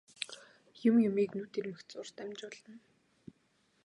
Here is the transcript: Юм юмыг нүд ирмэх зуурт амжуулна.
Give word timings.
Юм 0.89 0.95
юмыг 1.07 1.31
нүд 1.37 1.53
ирмэх 1.59 1.81
зуурт 1.89 2.17
амжуулна. 2.23 2.73